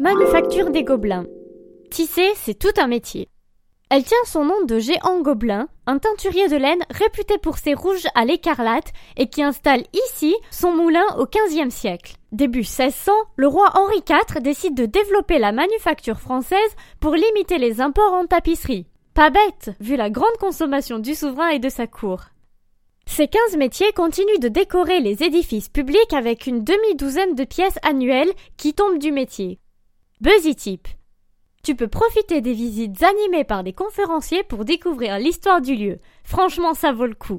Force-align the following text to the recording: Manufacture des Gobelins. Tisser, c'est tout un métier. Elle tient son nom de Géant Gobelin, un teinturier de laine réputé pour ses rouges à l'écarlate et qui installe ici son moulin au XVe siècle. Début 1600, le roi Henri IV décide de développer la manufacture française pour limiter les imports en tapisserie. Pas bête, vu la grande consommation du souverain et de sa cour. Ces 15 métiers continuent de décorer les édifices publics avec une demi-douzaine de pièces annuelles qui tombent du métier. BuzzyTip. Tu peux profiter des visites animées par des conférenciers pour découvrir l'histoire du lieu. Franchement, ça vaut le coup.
Manufacture 0.00 0.70
des 0.70 0.82
Gobelins. 0.82 1.26
Tisser, 1.90 2.30
c'est 2.34 2.58
tout 2.58 2.72
un 2.78 2.86
métier. 2.86 3.28
Elle 3.90 4.02
tient 4.02 4.16
son 4.24 4.46
nom 4.46 4.64
de 4.64 4.78
Géant 4.78 5.20
Gobelin, 5.20 5.68
un 5.86 5.98
teinturier 5.98 6.48
de 6.48 6.56
laine 6.56 6.82
réputé 6.88 7.36
pour 7.36 7.58
ses 7.58 7.74
rouges 7.74 8.06
à 8.14 8.24
l'écarlate 8.24 8.94
et 9.18 9.26
qui 9.26 9.42
installe 9.42 9.84
ici 9.92 10.34
son 10.50 10.72
moulin 10.72 11.04
au 11.18 11.26
XVe 11.26 11.68
siècle. 11.68 12.14
Début 12.32 12.60
1600, 12.60 13.12
le 13.36 13.46
roi 13.46 13.72
Henri 13.74 13.98
IV 13.98 14.40
décide 14.40 14.74
de 14.74 14.86
développer 14.86 15.38
la 15.38 15.52
manufacture 15.52 16.18
française 16.18 16.76
pour 16.98 17.14
limiter 17.14 17.58
les 17.58 17.82
imports 17.82 18.14
en 18.14 18.24
tapisserie. 18.24 18.86
Pas 19.12 19.28
bête, 19.28 19.72
vu 19.80 19.96
la 19.96 20.08
grande 20.08 20.38
consommation 20.40 20.98
du 20.98 21.14
souverain 21.14 21.48
et 21.48 21.58
de 21.58 21.68
sa 21.68 21.86
cour. 21.86 22.22
Ces 23.04 23.28
15 23.28 23.58
métiers 23.58 23.92
continuent 23.92 24.40
de 24.40 24.48
décorer 24.48 25.00
les 25.00 25.22
édifices 25.22 25.68
publics 25.68 26.14
avec 26.14 26.46
une 26.46 26.64
demi-douzaine 26.64 27.34
de 27.34 27.44
pièces 27.44 27.78
annuelles 27.82 28.32
qui 28.56 28.72
tombent 28.72 28.98
du 28.98 29.12
métier. 29.12 29.60
BuzzyTip. 30.20 30.86
Tu 31.62 31.74
peux 31.74 31.88
profiter 31.88 32.42
des 32.42 32.52
visites 32.52 33.02
animées 33.02 33.44
par 33.44 33.64
des 33.64 33.72
conférenciers 33.72 34.42
pour 34.42 34.66
découvrir 34.66 35.18
l'histoire 35.18 35.62
du 35.62 35.74
lieu. 35.74 35.98
Franchement, 36.24 36.74
ça 36.74 36.92
vaut 36.92 37.06
le 37.06 37.14
coup. 37.14 37.38